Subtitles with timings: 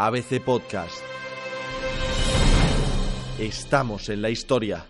[0.00, 1.02] ABC Podcast.
[3.36, 4.86] Estamos en la historia.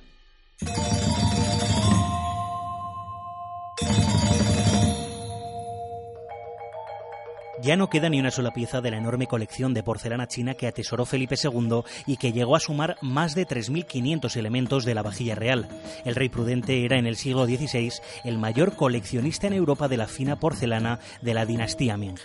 [7.63, 10.67] Ya no queda ni una sola pieza de la enorme colección de porcelana china que
[10.67, 15.35] atesoró Felipe II y que llegó a sumar más de 3.500 elementos de la vajilla
[15.35, 15.69] real.
[16.05, 17.95] El rey prudente era en el siglo XVI
[18.25, 22.19] el mayor coleccionista en Europa de la fina porcelana de la dinastía Ming.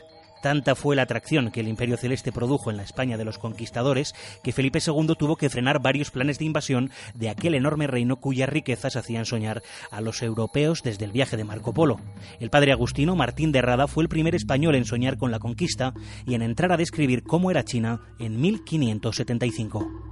[0.44, 4.14] Tanta fue la atracción que el Imperio Celeste produjo en la España de los conquistadores
[4.44, 8.50] que Felipe II tuvo que frenar varios planes de invasión de aquel enorme reino cuyas
[8.50, 12.02] riquezas hacían soñar a los europeos desde el viaje de Marco Polo.
[12.42, 15.94] El padre Agustino Martín de Rada fue el primer español en soñar con la conquista
[16.26, 20.10] y en entrar a describir cómo era China en 1575.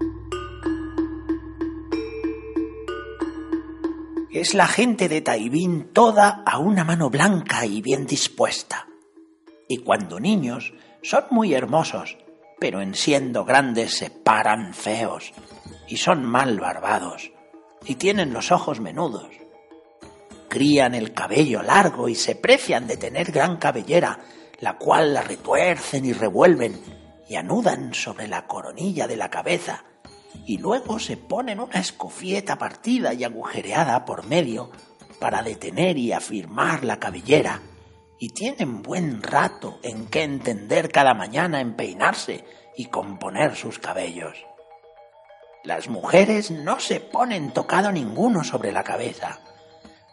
[4.32, 8.88] Es la gente de Taibín toda a una mano blanca y bien dispuesta
[9.72, 12.18] y cuando niños son muy hermosos,
[12.60, 15.32] pero en siendo grandes se paran feos
[15.88, 17.32] y son mal barbados
[17.86, 19.30] y tienen los ojos menudos.
[20.50, 24.20] Crían el cabello largo y se precian de tener gran cabellera,
[24.60, 26.78] la cual la retuercen y revuelven
[27.30, 29.86] y anudan sobre la coronilla de la cabeza
[30.46, 34.70] y luego se ponen una escofieta partida y agujereada por medio
[35.18, 37.62] para detener y afirmar la cabellera
[38.22, 42.46] y tienen buen rato en que entender cada mañana en peinarse
[42.78, 44.38] y componer sus cabellos.
[45.64, 49.40] Las mujeres no se ponen tocado ninguno sobre la cabeza,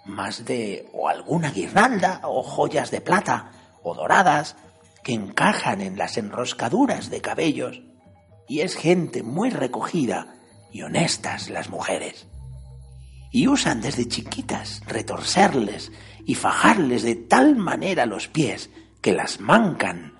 [0.06, 4.56] más de o alguna guirnalda o joyas de plata o doradas
[5.04, 7.82] que encajan en las enroscaduras de cabellos,
[8.48, 10.34] y es gente muy recogida
[10.72, 12.26] y honestas las mujeres.
[13.30, 15.92] Y usan desde chiquitas retorcerles
[16.24, 20.18] y fajarles de tal manera los pies que las mancan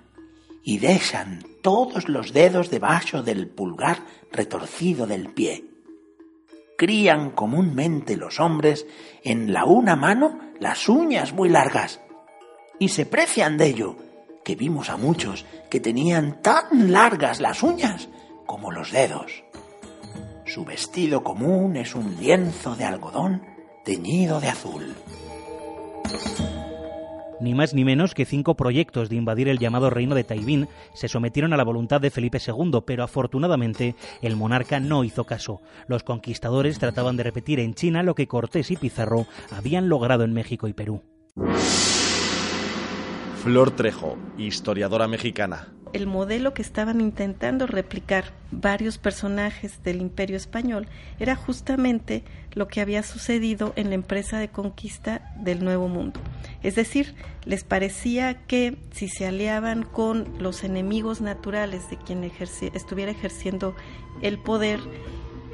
[0.63, 3.99] y dejan todos los dedos debajo del pulgar
[4.31, 5.65] retorcido del pie.
[6.77, 8.85] Crían comúnmente los hombres
[9.23, 11.99] en la una mano las uñas muy largas
[12.79, 13.95] y se precian de ello,
[14.43, 18.07] que vimos a muchos que tenían tan largas las uñas
[18.45, 19.43] como los dedos.
[20.53, 23.43] Su vestido común es un lienzo de algodón
[23.85, 24.95] teñido de azul.
[27.39, 31.07] Ni más ni menos que cinco proyectos de invadir el llamado reino de Taibín se
[31.07, 35.61] sometieron a la voluntad de Felipe II, pero afortunadamente el monarca no hizo caso.
[35.87, 40.33] Los conquistadores trataban de repetir en China lo que Cortés y Pizarro habían logrado en
[40.33, 41.03] México y Perú.
[43.43, 50.87] Flor Trejo, historiadora mexicana el modelo que estaban intentando replicar varios personajes del imperio español
[51.19, 52.23] era justamente
[52.53, 56.19] lo que había sucedido en la empresa de conquista del Nuevo Mundo.
[56.63, 63.11] Es decir, les parecía que si se aliaban con los enemigos naturales de quien estuviera
[63.11, 63.75] ejerciendo
[64.21, 64.79] el poder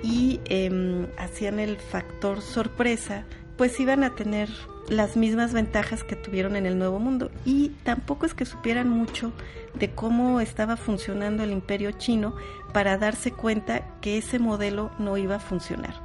[0.03, 3.25] y em, hacían el factor sorpresa,
[3.57, 4.49] pues iban a tener
[4.89, 7.31] las mismas ventajas que tuvieron en el Nuevo Mundo.
[7.45, 9.31] Y tampoco es que supieran mucho
[9.73, 12.35] de cómo estaba funcionando el imperio chino
[12.73, 15.95] para darse cuenta que ese modelo no iba a funcionar.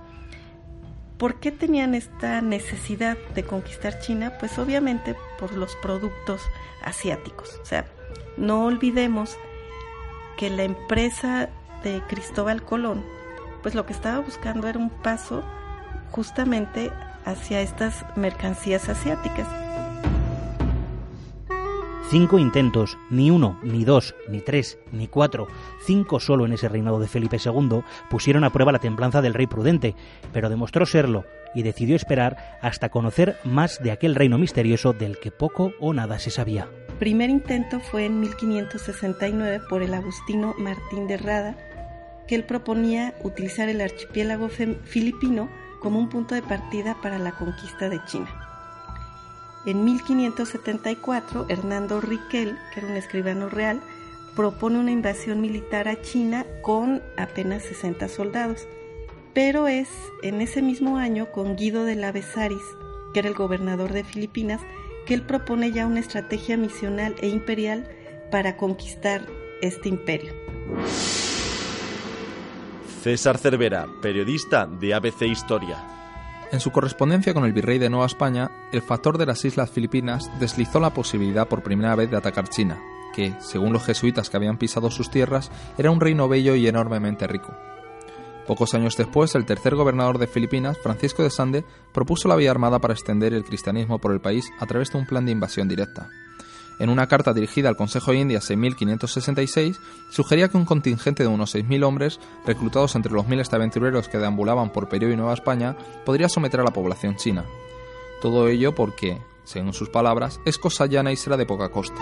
[1.19, 4.33] ¿Por qué tenían esta necesidad de conquistar China?
[4.41, 6.41] Pues obviamente por los productos
[6.83, 7.61] asiáticos.
[7.63, 7.85] O sea,
[8.39, 9.37] no olvidemos
[10.39, 11.51] que la empresa
[11.85, 13.05] de Cristóbal Colón,
[13.63, 15.45] pues lo que estaba buscando era un paso
[16.11, 16.91] justamente
[17.25, 19.47] hacia estas mercancías asiáticas.
[22.11, 25.47] Cinco intentos, ni uno, ni dos, ni tres, ni cuatro,
[25.87, 29.47] cinco solo en ese reinado de Felipe II, pusieron a prueba la templanza del rey
[29.47, 29.95] prudente,
[30.33, 35.31] pero demostró serlo y decidió esperar hasta conocer más de aquel reino misterioso del que
[35.31, 36.69] poco o nada se sabía.
[36.99, 41.57] Primer intento fue en 1569 por el agustino Martín de Rada,
[42.27, 45.49] que él proponía utilizar el archipiélago filipino
[45.81, 48.29] como un punto de partida para la conquista de China.
[49.67, 53.81] En 1574, Hernando Riquel, que era un escribano real,
[54.35, 58.67] propone una invasión militar a China con apenas 60 soldados.
[59.35, 59.89] Pero es
[60.23, 62.63] en ese mismo año con Guido de la Besaris,
[63.13, 64.61] que era el gobernador de Filipinas,
[65.07, 67.89] que él propone ya una estrategia misional e imperial
[68.31, 69.27] para conquistar
[69.61, 70.33] este imperio.
[73.03, 75.79] César Cervera, periodista de ABC Historia.
[76.53, 80.31] En su correspondencia con el virrey de Nueva España, el factor de las Islas Filipinas
[80.39, 82.79] deslizó la posibilidad por primera vez de atacar China,
[83.15, 87.27] que, según los jesuitas que habían pisado sus tierras, era un reino bello y enormemente
[87.27, 87.57] rico.
[88.47, 91.65] Pocos años después, el tercer gobernador de Filipinas, Francisco de Sande,
[91.95, 95.07] propuso la vía armada para extender el cristianismo por el país a través de un
[95.07, 96.11] plan de invasión directa.
[96.81, 99.79] En una carta dirigida al Consejo de India 6566,
[100.09, 104.73] sugería que un contingente de unos 6.000 hombres, reclutados entre los miles de que deambulaban
[104.73, 107.45] por Perú y Nueva España, podría someter a la población china.
[108.23, 112.01] Todo ello porque, según sus palabras, es cosa llana y será de poca costa.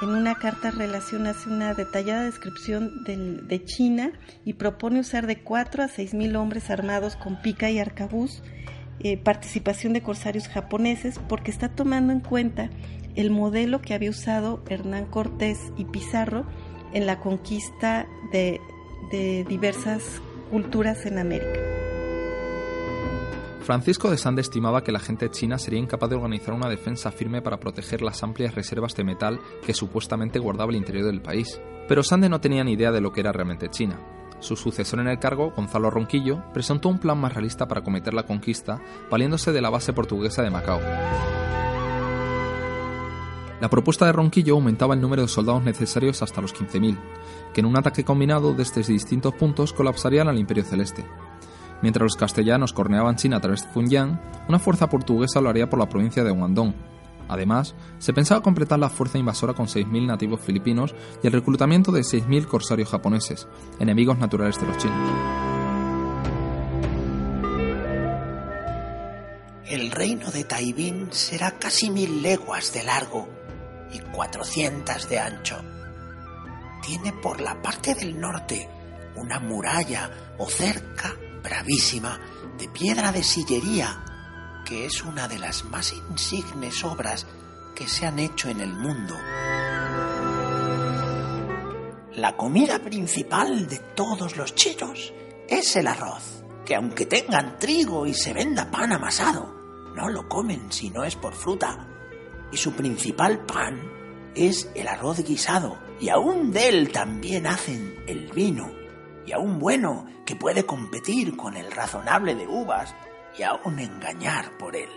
[0.00, 4.12] En una carta relaciona una detallada descripción de China
[4.44, 8.42] y propone usar de 4 a 6 mil hombres armados con pica y arcabuz,
[9.00, 12.70] eh, participación de corsarios japoneses, porque está tomando en cuenta
[13.14, 16.46] el modelo que había usado Hernán Cortés y Pizarro
[16.92, 18.60] en la conquista de
[19.48, 21.60] diversas culturas en América.
[23.68, 27.42] Francisco de Sande estimaba que la gente china sería incapaz de organizar una defensa firme
[27.42, 31.60] para proteger las amplias reservas de metal que supuestamente guardaba el interior del país.
[31.86, 34.17] Pero Sande no tenía ni idea de lo que era realmente China.
[34.40, 38.22] Su sucesor en el cargo, Gonzalo Ronquillo, presentó un plan más realista para cometer la
[38.22, 38.80] conquista,
[39.10, 40.80] valiéndose de la base portuguesa de Macao.
[43.60, 46.96] La propuesta de Ronquillo aumentaba el número de soldados necesarios hasta los 15.000,
[47.52, 51.04] que en un ataque combinado desde distintos puntos colapsarían al Imperio Celeste.
[51.82, 55.80] Mientras los castellanos corneaban China a través de Fujian, una fuerza portuguesa lo haría por
[55.80, 56.74] la provincia de Guangdong.
[57.28, 62.00] Además, se pensaba completar la fuerza invasora con 6.000 nativos filipinos y el reclutamiento de
[62.00, 63.46] 6.000 corsarios japoneses,
[63.78, 65.48] enemigos naturales de los chinos.
[69.68, 73.28] El reino de Taibín será casi mil leguas de largo
[73.92, 75.62] y 400 de ancho.
[76.82, 78.66] Tiene por la parte del norte
[79.16, 82.18] una muralla o cerca bravísima
[82.58, 84.04] de piedra de sillería,
[84.68, 87.26] que es una de las más insignes obras
[87.74, 89.14] que se han hecho en el mundo.
[92.16, 95.14] La comida principal de todos los chinos
[95.48, 99.54] es el arroz, que aunque tengan trigo y se venda pan amasado,
[99.96, 101.88] no lo comen si no es por fruta.
[102.52, 103.80] Y su principal pan
[104.34, 108.78] es el arroz guisado, y aún de él también hacen el vino
[109.28, 112.94] y aún bueno que puede competir con el razonable de uvas
[113.38, 114.90] y aún engañar por él.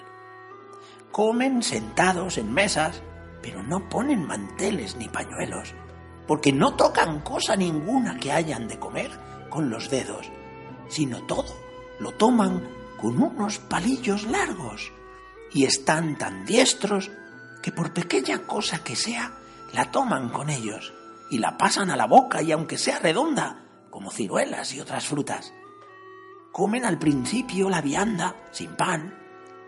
[1.11, 3.01] Comen sentados en mesas,
[3.41, 5.73] pero no ponen manteles ni pañuelos,
[6.27, 9.11] porque no tocan cosa ninguna que hayan de comer
[9.49, 10.29] con los dedos,
[10.89, 11.53] sino todo
[11.99, 12.67] lo toman
[12.99, 14.91] con unos palillos largos,
[15.53, 17.11] y están tan diestros
[17.61, 19.33] que por pequeña cosa que sea,
[19.73, 20.93] la toman con ellos
[21.29, 25.53] y la pasan a la boca y aunque sea redonda, como ciruelas y otras frutas.
[26.51, 29.17] Comen al principio la vianda, sin pan,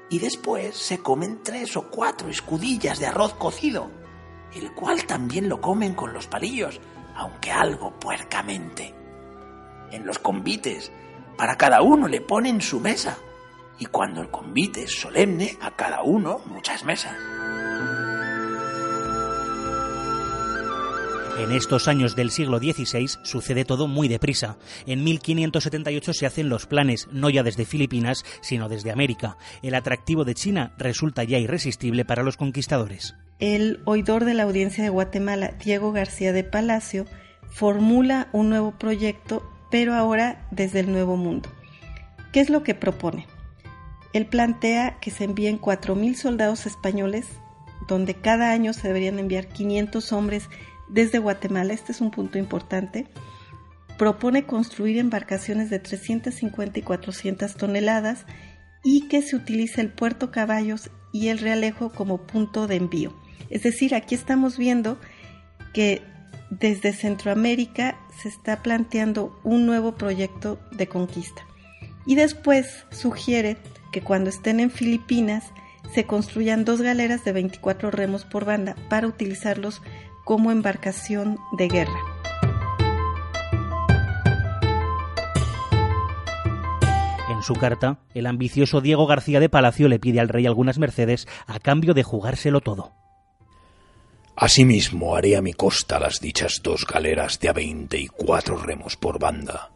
[0.10, 3.90] y después se comen tres o cuatro escudillas de arroz cocido,
[4.54, 6.82] el cual también lo comen con los palillos,
[7.16, 8.94] aunque algo puercamente.
[9.92, 10.92] En los convites,
[11.38, 13.18] para cada uno le ponen su mesa,
[13.80, 17.16] y cuando el convite es solemne, a cada uno muchas mesas.
[21.40, 24.58] En estos años del siglo XVI sucede todo muy deprisa.
[24.86, 29.38] En 1578 se hacen los planes, no ya desde Filipinas, sino desde América.
[29.64, 33.16] El atractivo de China resulta ya irresistible para los conquistadores.
[33.40, 37.06] El oidor de la audiencia de Guatemala, Diego García de Palacio,
[37.50, 41.50] formula un nuevo proyecto, pero ahora desde el Nuevo Mundo.
[42.32, 43.28] ¿Qué es lo que propone?
[44.14, 47.26] Él plantea que se envíen 4.000 soldados españoles,
[47.88, 50.48] donde cada año se deberían enviar 500 hombres
[50.94, 53.08] desde Guatemala, este es un punto importante,
[53.98, 58.26] propone construir embarcaciones de 350 y 400 toneladas
[58.84, 63.14] y que se utilice el puerto Caballos y el Realejo como punto de envío.
[63.50, 65.00] Es decir, aquí estamos viendo
[65.74, 66.04] que
[66.52, 71.42] desde Centroamérica se está planteando un nuevo proyecto de conquista.
[72.06, 73.58] Y después sugiere
[73.92, 75.46] que cuando estén en Filipinas
[75.94, 79.82] se construyan dos galeras de 24 remos por banda para utilizarlos
[80.24, 82.00] como embarcación de guerra.
[87.30, 91.28] En su carta, el ambicioso Diego García de Palacio le pide al rey algunas mercedes
[91.46, 92.94] a cambio de jugárselo todo.
[94.36, 98.96] Asimismo haré a mi costa las dichas dos galeras de a veinte y cuatro remos
[98.96, 99.72] por banda,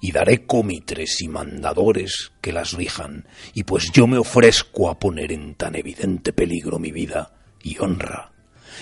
[0.00, 5.32] y daré comitres y mandadores que las rijan, y pues yo me ofrezco a poner
[5.32, 7.32] en tan evidente peligro mi vida
[7.62, 8.32] y honra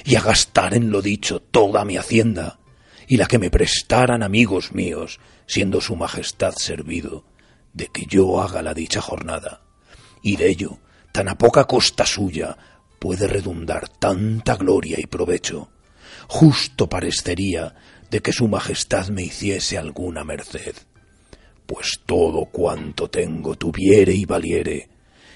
[0.04, 2.58] y a gastar en lo dicho toda mi hacienda,
[3.06, 7.24] y la que me prestaran amigos míos, siendo su majestad servido,
[7.72, 9.62] de que yo haga la dicha jornada,
[10.22, 10.78] y de ello,
[11.12, 12.56] tan a poca costa suya,
[12.98, 15.70] puede redundar tanta gloria y provecho,
[16.28, 17.74] justo parecería
[18.10, 20.74] de que su majestad me hiciese alguna merced,
[21.66, 24.88] pues todo cuanto tengo tuviere y valiere,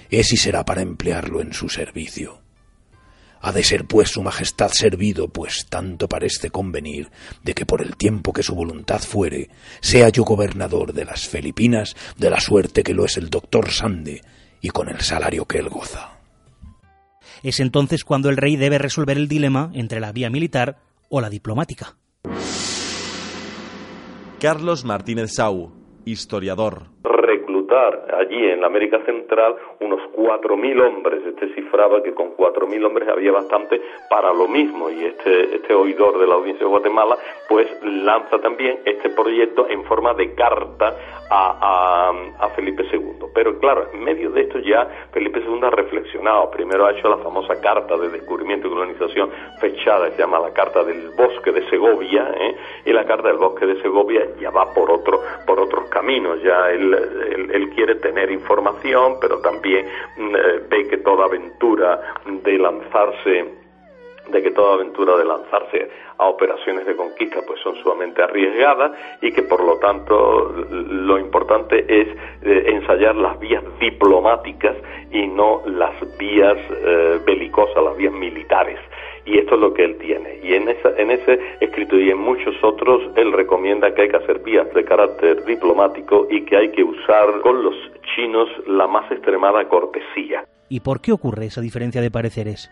[0.09, 2.44] es y será para emplearlo en su servicio.
[3.41, 7.09] Ha de ser pues su majestad servido, pues tanto parece convenir
[7.43, 9.49] de que por el tiempo que su voluntad fuere,
[9.81, 14.21] sea yo gobernador de las Filipinas, de la suerte que lo es el doctor Sande,
[14.61, 16.17] y con el salario que él goza.
[17.43, 20.77] Es entonces cuando el rey debe resolver el dilema entre la vía militar
[21.09, 21.97] o la diplomática.
[24.39, 25.71] Carlos Martínez Sau,
[26.05, 26.95] historiador
[27.75, 31.25] allí en la América Central unos 4.000 hombres.
[31.25, 36.19] Este cifraba que con 4.000 hombres había bastante para lo mismo y este, este oidor
[36.19, 37.17] de la audiencia de Guatemala
[37.47, 40.95] pues lanza también este proyecto en forma de carta
[41.29, 43.27] a, a, Felipe II.
[43.33, 46.49] Pero claro, en medio de esto ya Felipe II ha reflexionado.
[46.51, 49.29] Primero ha hecho la famosa carta de descubrimiento y colonización
[49.59, 52.55] fechada, se llama la Carta del Bosque de Segovia, ¿eh?
[52.85, 56.41] y la Carta del Bosque de Segovia ya va por, otro, por otros caminos.
[56.41, 59.85] Ya él, quiere tener información, pero también
[60.17, 63.64] mm, eh, ve que toda aventura de lanzarse
[64.29, 68.91] de que toda aventura de lanzarse a operaciones de conquista pues son sumamente arriesgadas
[69.21, 72.07] y que por lo tanto lo importante es
[72.43, 74.75] eh, ensayar las vías diplomáticas
[75.11, 78.79] y no las vías eh, belicosas, las vías militares
[79.25, 80.39] y esto es lo que él tiene.
[80.43, 84.17] Y en, esa, en ese escrito y en muchos otros, él recomienda que hay que
[84.17, 87.75] hacer vías de carácter diplomático y que hay que usar con los
[88.15, 90.45] chinos la más extremada cortesía.
[90.69, 92.71] ¿Y por qué ocurre esa diferencia de pareceres?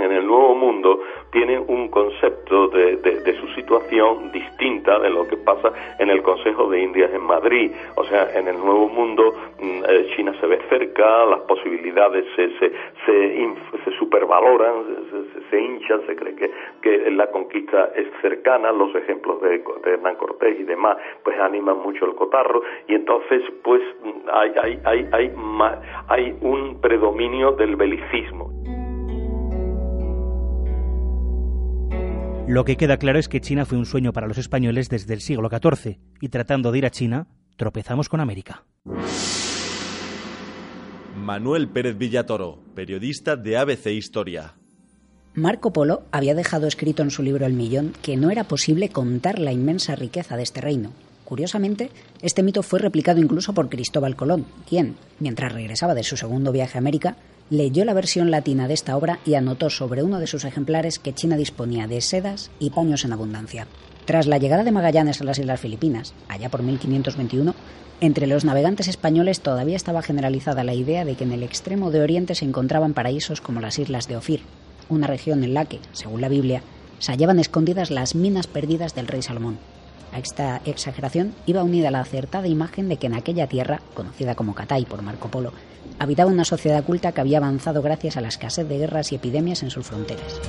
[0.00, 5.36] En el Nuevo Mundo tienen un concepto de, de, su situación distinta de lo que
[5.36, 7.72] pasa en el Consejo de Indias en Madrid.
[7.96, 12.48] O sea, en el Nuevo Mundo mm, eh, China se ve cerca, las posibilidades se,
[12.58, 12.72] se,
[13.06, 14.74] se, supervaloran,
[15.10, 20.16] se, se, hinchan, se cree que, la conquista es cercana, los ejemplos de, de Hernán
[20.16, 23.82] Cortés y demás, pues animan mucho el cotarro, y entonces, pues
[24.32, 25.32] hay, hay, hay, hay,
[26.08, 28.50] hay un predominio del belicismo.
[32.48, 35.20] Lo que queda claro es que China fue un sueño para los españoles desde el
[35.20, 38.64] siglo XIV, y tratando de ir a China, tropezamos con América.
[41.16, 44.54] Manuel Pérez Villatoro, periodista de ABC Historia.
[45.34, 49.38] Marco Polo había dejado escrito en su libro El Millón que no era posible contar
[49.38, 50.92] la inmensa riqueza de este reino.
[51.32, 56.52] Curiosamente, este mito fue replicado incluso por Cristóbal Colón, quien, mientras regresaba de su segundo
[56.52, 57.16] viaje a América,
[57.48, 61.14] leyó la versión latina de esta obra y anotó sobre uno de sus ejemplares que
[61.14, 63.66] China disponía de sedas y paños en abundancia.
[64.04, 67.54] Tras la llegada de Magallanes a las Islas Filipinas, allá por 1521,
[68.02, 72.02] entre los navegantes españoles todavía estaba generalizada la idea de que en el extremo de
[72.02, 74.42] Oriente se encontraban paraísos como las islas de Ofir,
[74.90, 76.62] una región en la que, según la Biblia,
[76.98, 79.56] se hallaban escondidas las minas perdidas del rey Salomón.
[80.12, 84.54] A esta exageración iba unida la acertada imagen de que en aquella tierra, conocida como
[84.54, 85.52] Catay por Marco Polo,
[85.98, 89.62] habitaba una sociedad culta que había avanzado gracias a la escasez de guerras y epidemias
[89.62, 90.40] en sus fronteras.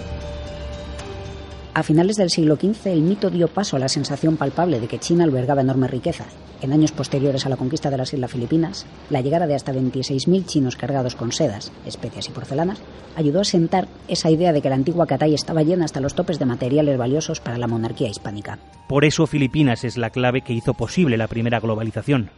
[1.75, 4.99] A finales del siglo XV, el mito dio paso a la sensación palpable de que
[4.99, 6.25] China albergaba enorme riqueza.
[6.61, 10.45] En años posteriores a la conquista de las Islas Filipinas, la llegada de hasta 26.000
[10.45, 12.79] chinos cargados con sedas, especias y porcelanas
[13.15, 16.37] ayudó a sentar esa idea de que la antigua Catay estaba llena hasta los topes
[16.37, 18.59] de materiales valiosos para la monarquía hispánica.
[18.87, 22.29] Por eso Filipinas es la clave que hizo posible la primera globalización.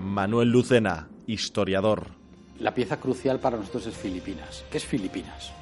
[0.00, 2.08] Manuel Lucena, historiador.
[2.58, 4.64] La pieza crucial para nosotros es Filipinas.
[4.68, 5.52] ¿Qué es Filipinas?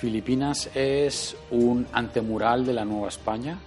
[0.00, 3.58] Filipinas es un antemural de la Nueva España.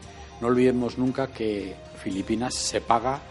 [0.41, 3.21] No olvidemos nunca que Filipinas se paga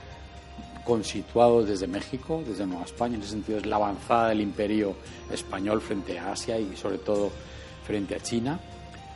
[0.84, 3.16] con situado desde México, desde Nueva España.
[3.16, 4.94] En ese sentido es la avanzada del imperio
[5.32, 7.32] español frente a Asia y sobre todo
[7.84, 8.60] frente a China.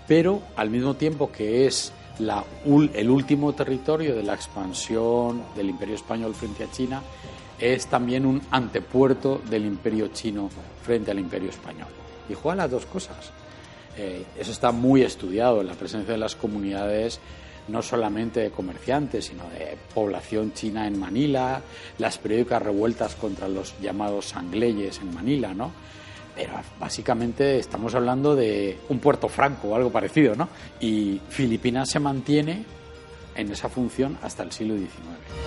[0.09, 5.95] Pero al mismo tiempo que es la, el último territorio de la expansión del imperio
[5.95, 7.03] español frente a China,
[7.61, 10.51] es también un antepuerto del imperio chino
[10.83, 11.89] frente al imperio español.
[12.29, 13.33] Y juega las dos cosas.
[13.97, 17.21] Eh, eso está muy estudiado, la presencia de las comunidades
[17.69, 21.61] no solamente de comerciantes, sino de población china en Manila,
[21.99, 25.73] las periódicas revueltas contra los llamados sangleyes en Manila, ¿no?
[26.35, 30.49] Pero básicamente estamos hablando de un puerto franco o algo parecido, ¿no?
[30.81, 32.65] Y Filipinas se mantiene
[33.35, 35.46] en esa función hasta el siglo XIX.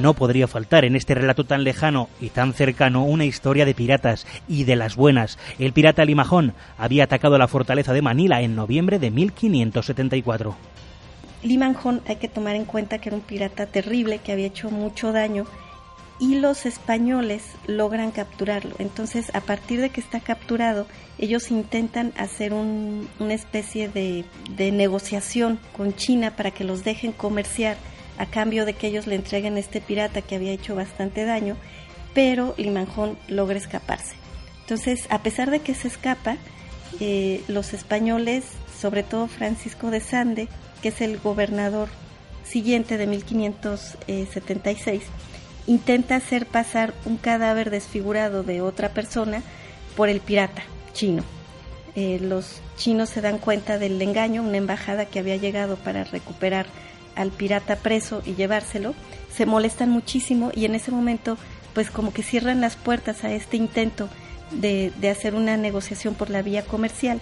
[0.00, 4.26] No podría faltar en este relato tan lejano y tan cercano una historia de piratas
[4.46, 5.38] y de las buenas.
[5.58, 10.54] El pirata Limajón había atacado la fortaleza de Manila en noviembre de 1574.
[11.42, 15.12] Limajón hay que tomar en cuenta que era un pirata terrible que había hecho mucho
[15.12, 15.46] daño
[16.18, 18.74] y los españoles logran capturarlo.
[18.78, 20.86] Entonces, a partir de que está capturado,
[21.18, 27.76] ellos intentan hacer una especie de negociación con China para que los dejen comerciar
[28.18, 31.56] a cambio de que ellos le entreguen este pirata que había hecho bastante daño,
[32.14, 34.14] pero Limanjón logra escaparse.
[34.62, 36.36] Entonces, a pesar de que se escapa,
[37.00, 38.44] eh, los españoles,
[38.80, 40.48] sobre todo Francisco de Sande,
[40.82, 41.88] que es el gobernador
[42.44, 45.02] siguiente de 1576,
[45.66, 49.42] intenta hacer pasar un cadáver desfigurado de otra persona
[49.96, 51.22] por el pirata chino.
[51.94, 56.66] Eh, los chinos se dan cuenta del engaño, una embajada que había llegado para recuperar
[57.16, 58.94] al pirata preso y llevárselo,
[59.34, 61.36] se molestan muchísimo y en ese momento
[61.74, 64.08] pues como que cierran las puertas a este intento
[64.50, 67.20] de, de hacer una negociación por la vía comercial.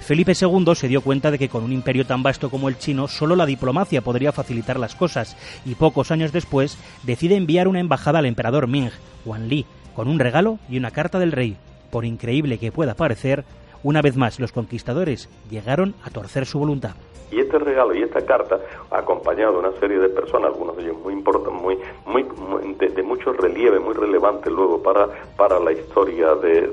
[0.00, 3.08] Felipe II se dio cuenta de que con un imperio tan vasto como el chino
[3.08, 8.20] solo la diplomacia podría facilitar las cosas y pocos años después decide enviar una embajada
[8.20, 8.90] al emperador Ming,
[9.24, 11.56] Wan Li, con un regalo y una carta del rey.
[11.90, 13.44] Por increíble que pueda parecer,
[13.86, 16.96] una vez más los conquistadores llegaron a torcer su voluntad.
[17.30, 18.58] Y este regalo y esta carta,
[18.90, 21.52] acompañado de una serie de personas, algunos de ellos muy importantes,
[22.04, 22.26] muy,
[22.78, 26.70] de, mucho relieve, muy relevante luego para, para la historia de,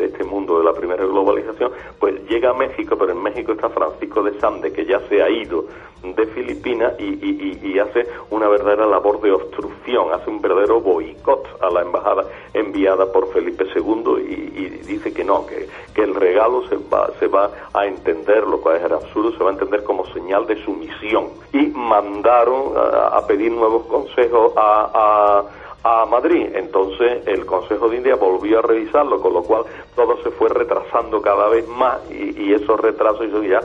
[0.00, 4.22] este mundo de la primera globalización, pues llega a México, pero en México está Francisco
[4.22, 5.66] de Sande, que ya se ha ido
[6.02, 11.80] de Filipinas y, hace una verdadera labor de obstrucción, hace un verdadero boicot a la
[11.80, 17.26] embajada enviada por Felipe II y, dice que no, que el regalo se va, se
[17.26, 21.28] va a entender, lo cual es absurdo, se va a entender como señal de sumisión.
[21.52, 25.44] Y mandaron a, pedir nuevos consejos a,
[25.82, 26.48] a, Madrid.
[26.54, 31.22] Entonces el Consejo de India volvió a revisarlo, con lo cual todo se fue retrasando
[31.22, 33.60] cada vez más y, esos retrasos hizo ya,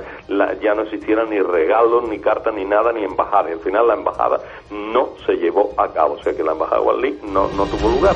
[0.62, 3.50] ya no existieran ni regalos, ni cartas, ni nada, ni embajada.
[3.50, 4.40] al final la embajada
[4.70, 7.90] no se llevó a cabo, o sea que la embajada de Wally no, no tuvo
[7.90, 8.16] lugar.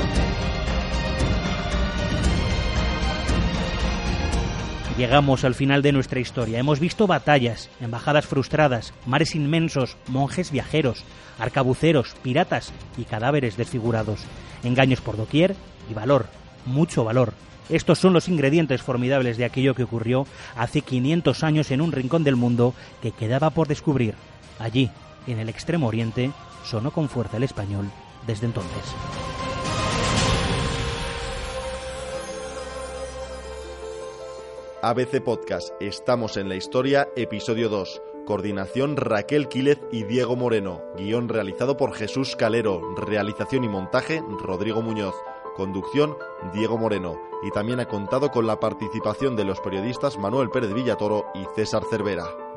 [5.00, 6.60] Llegamos al final de nuestra historia.
[6.60, 11.06] Hemos visto batallas, embajadas frustradas, mares inmensos, monjes viajeros,
[11.40, 14.20] arcabuceros, piratas y cadáveres desfigurados,
[14.62, 15.56] engaños por doquier
[15.90, 16.26] y valor,
[16.66, 17.34] mucho valor.
[17.70, 20.28] Estos son los ingredientes formidables de aquello que ocurrió
[20.58, 24.16] hace 500 años en un rincón del mundo que quedaba por descubrir.
[24.60, 24.92] Allí,
[25.28, 26.32] en el extremo oriente,
[26.66, 27.90] sonó con fuerza el español
[28.28, 28.84] desde entonces.
[34.82, 38.02] ABC Podcast, Estamos en la Historia, episodio 2.
[38.26, 40.82] Coordinación Raquel Quílez y Diego Moreno.
[40.96, 42.96] Guión realizado por Jesús Calero.
[42.96, 45.16] Realización y montaje Rodrigo Muñoz.
[45.58, 46.16] Conducción
[46.54, 47.20] Diego Moreno.
[47.44, 51.84] Y también ha contado con la participación de los periodistas Manuel Pérez Villatoro y César
[51.90, 52.49] Cervera.